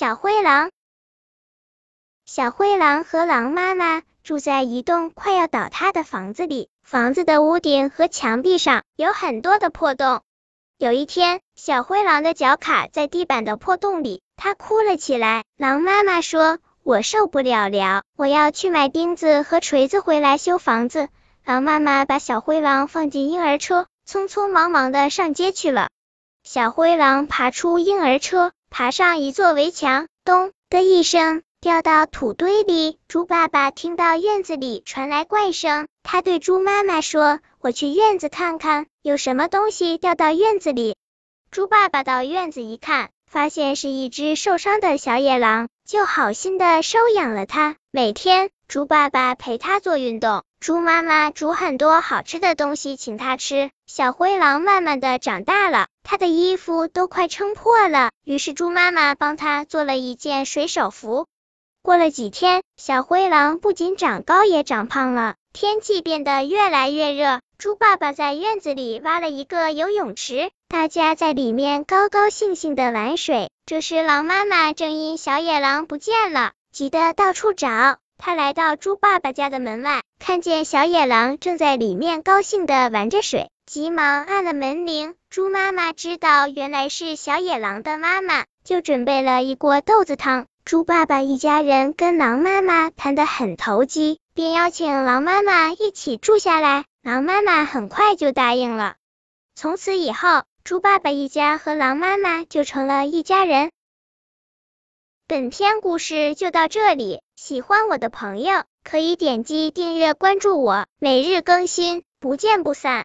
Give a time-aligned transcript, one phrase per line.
[0.00, 0.70] 小灰狼。
[2.24, 10.22] 小灰狼和狼妈妈住在一栋快要倒塌的房子里，房子的屋顶和墙壁上有很多的破洞。
[10.78, 15.44] 有一天，小灰狼的脚卡在地板的破洞里，它哭了起来。
[15.58, 21.10] 狼妈妈说：“我受不了了，我要去买钉子和锤子回来修房子。”
[21.44, 25.90] 狼妈妈把小灰狼放进婴儿车，匆匆忙忙的上街去了。
[26.42, 32.98] 小灰狼爬出婴儿车，爬上一座围墙，咚的一声掉到土堆里。
[33.08, 40.94] 猪爸爸听到院子里传来怪声，他对猪妈妈说：“我去院子看看，有什么东西掉到院子里。”
[41.50, 47.74] 猪爸爸到院子一看，发现是一只受伤的小野狼，就好心的收养了它。
[47.90, 50.44] 每天，猪爸爸陪它做运动。
[50.60, 61.28] 猪妈妈煮很多好吃的东西请它吃，小灰狼慢慢的长大了，它的衣服都快撑破了，于是猪妈妈帮它做了一件水手服。
[61.84, 73.48] 过了几天，小灰狼不仅长高也长胖了，天气变得越来越热，猪爸爸在院子里挖了一个游泳池，大家在里面高高兴兴的玩水。
[73.64, 77.98] 这时，狼妈妈正因小野狼不见了，急得到处找。
[78.18, 85.14] 她来到猪爸爸家的门外，看见小野狼正在里面高兴的玩着水，急忙按了门铃。
[85.28, 90.48] 猪妈妈知道原来是小野狼的妈妈，就准备了一锅豆子汤。
[90.64, 96.84] 猪爸爸一家人跟狼妈妈谈得很投机，便邀请狼妈妈一起住下来。
[97.00, 98.96] 狼妈妈很快就答应了。
[99.54, 103.70] 从此以后，猪爸爸一家和狼妈妈就成了一家人。
[105.28, 112.98] 本篇故事就到这里，喜欢我的朋友可以点击订阅关注我，每日更新，不见不散。